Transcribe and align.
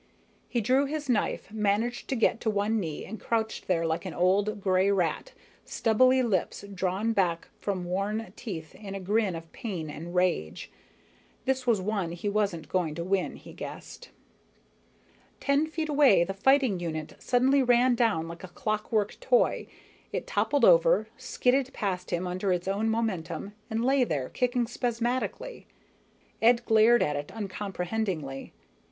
He 0.49 0.61
drew 0.61 0.85
his 0.85 1.07
knife, 1.09 1.51
managed 1.51 2.07
to 2.07 2.15
get 2.15 2.41
to 2.41 2.49
one 2.49 2.79
knee, 2.79 3.05
and 3.05 3.19
crouched 3.21 3.67
there 3.67 3.85
like 3.85 4.03
an 4.03 4.15
old 4.15 4.59
gray 4.59 4.89
rat, 4.89 5.33
stubbly 5.63 6.23
lips 6.23 6.65
drawn 6.73 7.13
back 7.13 7.49
from 7.59 7.85
worn 7.85 8.33
teeth 8.35 8.73
in 8.73 8.95
a 8.95 8.99
grin 8.99 9.35
of 9.35 9.51
pain 9.51 9.91
and 9.91 10.15
rage. 10.15 10.71
This 11.45 11.67
was 11.67 11.79
one 11.81 12.13
he 12.13 12.27
wasn't 12.27 12.67
going 12.67 12.95
to 12.95 13.03
win, 13.03 13.35
he 13.35 13.53
guessed. 13.53 14.09
Ten 15.39 15.67
feet 15.67 15.87
away, 15.87 16.23
the 16.23 16.33
fighting 16.33 16.79
unit 16.79 17.13
suddenly 17.19 17.61
ran 17.61 17.93
down 17.93 18.27
like 18.27 18.43
a 18.43 18.47
clockwork 18.47 19.17
toy. 19.19 19.67
It 20.11 20.25
toppled 20.25 20.65
over, 20.65 21.09
skidded 21.15 21.71
past 21.73 22.09
him 22.09 22.25
under 22.25 22.51
its 22.51 22.67
own 22.67 22.89
momentum, 22.89 23.53
and 23.69 23.85
lay 23.85 24.03
there 24.03 24.29
kicking 24.29 24.65
spasmodically. 24.65 25.67
Ed 26.41 26.65
glared 26.65 27.03
at 27.03 27.15
it 27.15 27.31
uncomprehendingly. 27.31 28.51